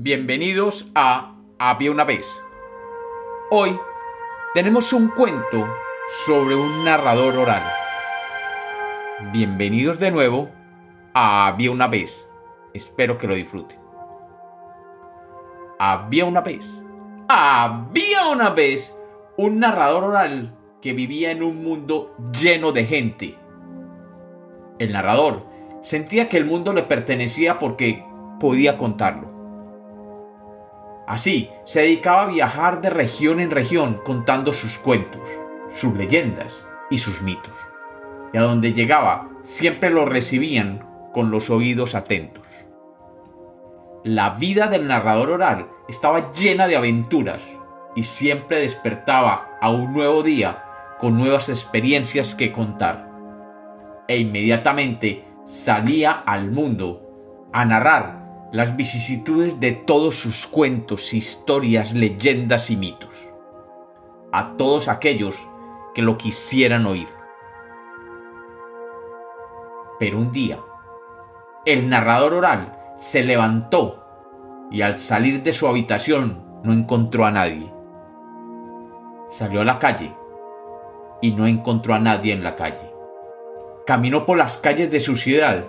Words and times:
Bienvenidos 0.00 0.92
a 0.94 1.34
Había 1.58 1.90
una 1.90 2.04
vez. 2.04 2.40
Hoy 3.50 3.76
tenemos 4.54 4.92
un 4.92 5.08
cuento 5.08 5.66
sobre 6.24 6.54
un 6.54 6.84
narrador 6.84 7.36
oral. 7.36 7.64
Bienvenidos 9.32 9.98
de 9.98 10.12
nuevo 10.12 10.50
a 11.14 11.48
Había 11.48 11.72
una 11.72 11.88
vez. 11.88 12.28
Espero 12.74 13.18
que 13.18 13.26
lo 13.26 13.34
disfruten. 13.34 13.76
Había 15.80 16.26
una 16.26 16.42
vez. 16.42 16.84
Había 17.28 18.28
una 18.28 18.50
vez 18.50 18.96
un 19.36 19.58
narrador 19.58 20.04
oral 20.04 20.56
que 20.80 20.92
vivía 20.92 21.32
en 21.32 21.42
un 21.42 21.64
mundo 21.64 22.14
lleno 22.30 22.70
de 22.70 22.84
gente. 22.86 23.34
El 24.78 24.92
narrador 24.92 25.44
sentía 25.82 26.28
que 26.28 26.36
el 26.36 26.44
mundo 26.44 26.72
le 26.72 26.84
pertenecía 26.84 27.58
porque 27.58 28.04
podía 28.38 28.76
contarlo. 28.76 29.37
Así, 31.08 31.48
se 31.64 31.80
dedicaba 31.80 32.24
a 32.24 32.26
viajar 32.26 32.82
de 32.82 32.90
región 32.90 33.40
en 33.40 33.50
región 33.50 33.98
contando 34.04 34.52
sus 34.52 34.76
cuentos, 34.76 35.26
sus 35.74 35.94
leyendas 35.94 36.62
y 36.90 36.98
sus 36.98 37.22
mitos. 37.22 37.54
Y 38.34 38.36
a 38.36 38.42
donde 38.42 38.74
llegaba, 38.74 39.30
siempre 39.42 39.88
lo 39.88 40.04
recibían 40.04 40.86
con 41.14 41.30
los 41.30 41.48
oídos 41.48 41.94
atentos. 41.94 42.44
La 44.04 44.30
vida 44.30 44.66
del 44.66 44.86
narrador 44.86 45.30
oral 45.30 45.70
estaba 45.88 46.30
llena 46.34 46.66
de 46.66 46.76
aventuras 46.76 47.42
y 47.96 48.02
siempre 48.02 48.60
despertaba 48.60 49.56
a 49.62 49.70
un 49.70 49.94
nuevo 49.94 50.22
día 50.22 50.62
con 50.98 51.16
nuevas 51.16 51.48
experiencias 51.48 52.34
que 52.34 52.52
contar. 52.52 53.08
E 54.08 54.18
inmediatamente 54.18 55.24
salía 55.46 56.12
al 56.12 56.50
mundo 56.50 57.48
a 57.50 57.64
narrar 57.64 58.27
las 58.50 58.76
vicisitudes 58.76 59.60
de 59.60 59.72
todos 59.72 60.14
sus 60.14 60.46
cuentos, 60.46 61.12
historias, 61.12 61.92
leyendas 61.92 62.70
y 62.70 62.76
mitos, 62.76 63.14
a 64.32 64.56
todos 64.56 64.88
aquellos 64.88 65.36
que 65.94 66.00
lo 66.00 66.16
quisieran 66.16 66.86
oír. 66.86 67.08
Pero 69.98 70.18
un 70.18 70.32
día, 70.32 70.60
el 71.66 71.88
narrador 71.90 72.32
oral 72.32 72.94
se 72.96 73.22
levantó 73.22 74.04
y 74.70 74.80
al 74.80 74.98
salir 74.98 75.42
de 75.42 75.52
su 75.52 75.66
habitación 75.66 76.42
no 76.62 76.72
encontró 76.72 77.26
a 77.26 77.30
nadie. 77.30 77.70
Salió 79.28 79.60
a 79.60 79.64
la 79.64 79.78
calle 79.78 80.16
y 81.20 81.32
no 81.32 81.46
encontró 81.46 81.92
a 81.92 81.98
nadie 81.98 82.32
en 82.32 82.42
la 82.42 82.56
calle. 82.56 82.94
Caminó 83.86 84.24
por 84.24 84.38
las 84.38 84.56
calles 84.56 84.90
de 84.90 85.00
su 85.00 85.16
ciudad 85.16 85.66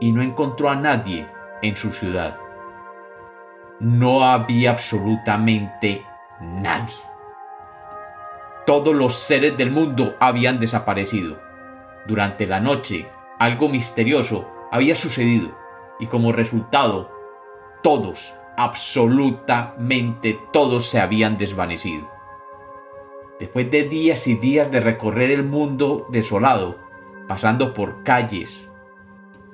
y 0.00 0.10
no 0.10 0.22
encontró 0.22 0.70
a 0.70 0.74
nadie 0.74 1.28
en 1.62 1.76
su 1.76 1.92
ciudad. 1.92 2.36
No 3.78 4.24
había 4.24 4.72
absolutamente 4.72 6.04
nadie. 6.40 6.94
Todos 8.66 8.94
los 8.94 9.14
seres 9.14 9.56
del 9.56 9.70
mundo 9.70 10.16
habían 10.20 10.60
desaparecido. 10.60 11.40
Durante 12.06 12.46
la 12.46 12.60
noche, 12.60 13.08
algo 13.38 13.68
misterioso 13.68 14.46
había 14.70 14.94
sucedido 14.94 15.56
y 15.98 16.06
como 16.06 16.32
resultado, 16.32 17.10
todos, 17.82 18.34
absolutamente 18.56 20.38
todos 20.52 20.86
se 20.86 21.00
habían 21.00 21.36
desvanecido. 21.36 22.10
Después 23.38 23.70
de 23.70 23.84
días 23.84 24.26
y 24.26 24.34
días 24.34 24.70
de 24.70 24.80
recorrer 24.80 25.30
el 25.30 25.44
mundo 25.44 26.06
desolado, 26.10 26.76
pasando 27.26 27.72
por 27.72 28.02
calles, 28.02 28.68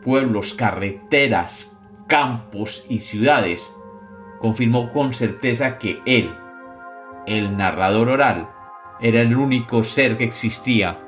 pueblos, 0.03 0.55
carreteras, 0.55 1.76
campos 2.07 2.85
y 2.89 3.01
ciudades, 3.01 3.73
confirmó 4.41 4.93
con 4.93 5.15
certeza 5.15 5.79
que 5.79 6.01
él, 6.07 6.31
el 7.27 7.57
narrador 7.57 8.09
oral, 8.09 8.49
era 9.01 9.21
el 9.21 9.37
único 9.37 9.85
ser 9.85 10.17
que 10.17 10.25
existía 10.25 11.01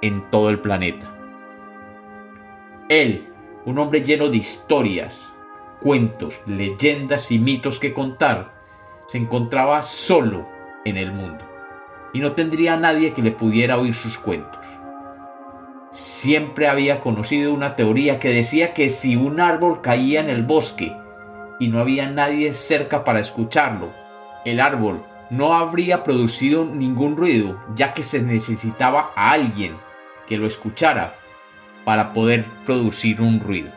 en 0.00 0.30
todo 0.30 0.50
el 0.50 0.60
planeta. 0.60 1.14
Él, 2.88 3.28
un 3.64 3.78
hombre 3.78 4.02
lleno 4.02 4.28
de 4.28 4.36
historias, 4.38 5.18
cuentos, 5.80 6.40
leyendas 6.46 7.30
y 7.30 7.38
mitos 7.38 7.78
que 7.78 7.92
contar, 7.92 8.52
se 9.08 9.18
encontraba 9.18 9.82
solo 9.82 10.48
en 10.84 10.96
el 10.96 11.12
mundo 11.12 11.44
y 12.12 12.20
no 12.20 12.32
tendría 12.32 12.76
nadie 12.76 13.12
que 13.12 13.22
le 13.22 13.32
pudiera 13.32 13.78
oír 13.78 13.94
sus 13.94 14.18
cuentos 14.18 14.64
siempre 15.92 16.68
había 16.68 17.00
conocido 17.00 17.52
una 17.52 17.76
teoría 17.76 18.18
que 18.18 18.30
decía 18.30 18.72
que 18.72 18.88
si 18.88 19.16
un 19.16 19.40
árbol 19.40 19.80
caía 19.82 20.20
en 20.20 20.30
el 20.30 20.42
bosque 20.42 20.96
y 21.60 21.68
no 21.68 21.78
había 21.78 22.08
nadie 22.08 22.52
cerca 22.54 23.04
para 23.04 23.20
escucharlo, 23.20 23.90
el 24.44 24.60
árbol 24.60 25.02
no 25.30 25.54
habría 25.54 26.02
producido 26.02 26.64
ningún 26.64 27.16
ruido, 27.16 27.58
ya 27.74 27.94
que 27.94 28.02
se 28.02 28.20
necesitaba 28.20 29.12
a 29.14 29.32
alguien 29.32 29.76
que 30.26 30.36
lo 30.36 30.46
escuchara 30.46 31.14
para 31.84 32.12
poder 32.12 32.44
producir 32.66 33.20
un 33.20 33.40
ruido. 33.40 33.70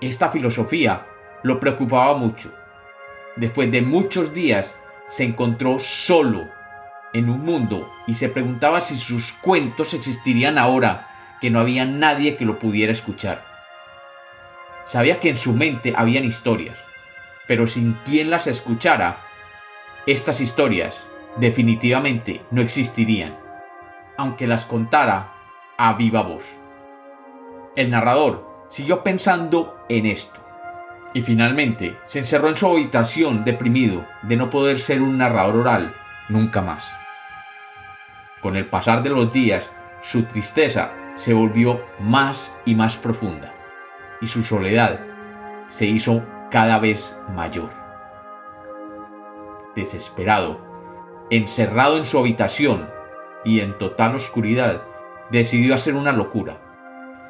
Esta 0.00 0.28
filosofía 0.30 1.06
lo 1.42 1.60
preocupaba 1.60 2.16
mucho. 2.16 2.52
Después 3.36 3.70
de 3.70 3.82
muchos 3.82 4.34
días 4.34 4.74
se 5.06 5.24
encontró 5.24 5.78
solo 5.78 6.48
en 7.12 7.28
un 7.28 7.44
mundo 7.44 7.92
y 8.06 8.14
se 8.14 8.28
preguntaba 8.28 8.80
si 8.80 8.98
sus 8.98 9.32
cuentos 9.32 9.94
existirían 9.94 10.58
ahora 10.58 11.08
que 11.40 11.50
no 11.50 11.60
había 11.60 11.84
nadie 11.84 12.36
que 12.36 12.44
lo 12.44 12.58
pudiera 12.58 12.92
escuchar. 12.92 13.44
Sabía 14.86 15.20
que 15.20 15.30
en 15.30 15.36
su 15.36 15.52
mente 15.52 15.92
habían 15.96 16.24
historias, 16.24 16.76
pero 17.46 17.66
sin 17.66 17.94
quien 18.04 18.30
las 18.30 18.46
escuchara, 18.46 19.16
estas 20.06 20.40
historias 20.40 20.98
definitivamente 21.36 22.42
no 22.50 22.60
existirían, 22.60 23.36
aunque 24.16 24.46
las 24.46 24.64
contara 24.64 25.32
a 25.78 25.94
viva 25.94 26.22
voz. 26.22 26.44
El 27.76 27.90
narrador 27.90 28.66
siguió 28.68 29.02
pensando 29.02 29.84
en 29.88 30.06
esto, 30.06 30.40
y 31.14 31.22
finalmente 31.22 31.96
se 32.06 32.20
encerró 32.20 32.48
en 32.48 32.56
su 32.56 32.66
habitación 32.66 33.44
deprimido 33.44 34.06
de 34.22 34.36
no 34.36 34.50
poder 34.50 34.78
ser 34.78 35.02
un 35.02 35.18
narrador 35.18 35.56
oral 35.56 35.94
nunca 36.28 36.62
más. 36.62 37.01
Con 38.42 38.56
el 38.56 38.66
pasar 38.66 39.04
de 39.04 39.10
los 39.10 39.32
días, 39.32 39.70
su 40.02 40.24
tristeza 40.24 40.92
se 41.14 41.32
volvió 41.32 41.80
más 42.00 42.56
y 42.64 42.74
más 42.74 42.96
profunda, 42.96 43.54
y 44.20 44.26
su 44.26 44.42
soledad 44.42 44.98
se 45.68 45.86
hizo 45.86 46.24
cada 46.50 46.80
vez 46.80 47.16
mayor. 47.34 47.70
Desesperado, 49.76 50.60
encerrado 51.30 51.96
en 51.96 52.04
su 52.04 52.18
habitación 52.18 52.90
y 53.44 53.60
en 53.60 53.78
total 53.78 54.16
oscuridad, 54.16 54.82
decidió 55.30 55.76
hacer 55.76 55.94
una 55.94 56.10
locura, 56.10 56.58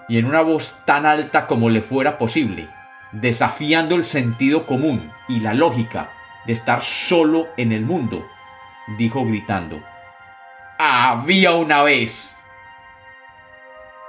y 0.08 0.16
en 0.16 0.24
una 0.24 0.40
voz 0.40 0.78
tan 0.86 1.04
alta 1.04 1.46
como 1.46 1.68
le 1.68 1.82
fuera 1.82 2.16
posible, 2.16 2.70
desafiando 3.12 3.96
el 3.96 4.06
sentido 4.06 4.66
común 4.66 5.12
y 5.28 5.40
la 5.40 5.52
lógica 5.52 6.10
de 6.46 6.54
estar 6.54 6.80
solo 6.80 7.48
en 7.58 7.72
el 7.72 7.84
mundo, 7.84 8.24
dijo 8.96 9.26
gritando, 9.26 9.78
había 10.84 11.52
una 11.52 11.82
vez. 11.82 12.36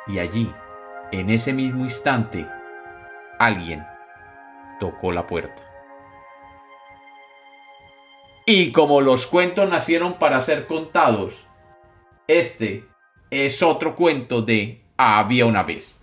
Y 0.07 0.17
allí, 0.17 0.51
en 1.11 1.29
ese 1.29 1.53
mismo 1.53 1.84
instante, 1.84 2.47
alguien 3.38 3.85
tocó 4.79 5.11
la 5.11 5.28
puerta. 5.28 5.61
Y 8.47 8.72
como 8.72 9.01
los 9.01 9.28
cuentos 9.28 9.69
nacieron 9.69 10.16
para 10.16 10.41
ser 10.41 10.66
contados, 10.66 11.45
este 12.28 12.90
es 13.29 13.61
otro 13.61 13.96
cuento 13.96 14.41
de 14.41 14.84
Había 14.97 15.46
una 15.46 15.64
vez. 15.64 16.03